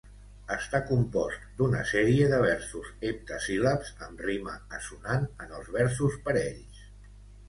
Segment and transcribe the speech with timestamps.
[0.53, 6.81] Està compost d'una sèrie de versos heptasíl·labs amb rima assonant en els versos parells.